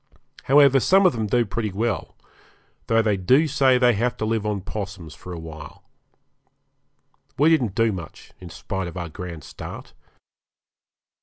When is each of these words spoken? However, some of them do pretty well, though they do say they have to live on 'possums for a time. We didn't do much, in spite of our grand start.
However, 0.45 0.79
some 0.79 1.05
of 1.05 1.13
them 1.13 1.27
do 1.27 1.45
pretty 1.45 1.71
well, 1.71 2.17
though 2.87 3.03
they 3.03 3.17
do 3.17 3.47
say 3.47 3.77
they 3.77 3.93
have 3.93 4.17
to 4.17 4.25
live 4.25 4.47
on 4.47 4.61
'possums 4.61 5.13
for 5.13 5.31
a 5.31 5.39
time. 5.39 5.77
We 7.37 7.49
didn't 7.51 7.75
do 7.75 7.91
much, 7.91 8.31
in 8.39 8.49
spite 8.49 8.87
of 8.87 8.97
our 8.97 9.09
grand 9.09 9.43
start. 9.43 9.93